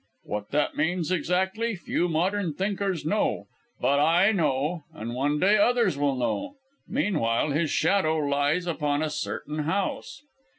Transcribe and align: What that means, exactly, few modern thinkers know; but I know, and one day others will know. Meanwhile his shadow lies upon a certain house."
What 0.23 0.49
that 0.49 0.75
means, 0.75 1.11
exactly, 1.11 1.75
few 1.75 2.09
modern 2.09 2.55
thinkers 2.55 3.05
know; 3.05 3.45
but 3.79 3.99
I 3.99 4.31
know, 4.31 4.81
and 4.95 5.13
one 5.13 5.39
day 5.39 5.59
others 5.59 5.95
will 5.95 6.15
know. 6.15 6.55
Meanwhile 6.87 7.51
his 7.51 7.69
shadow 7.69 8.17
lies 8.17 8.65
upon 8.65 9.03
a 9.03 9.11
certain 9.11 9.59
house." 9.59 10.23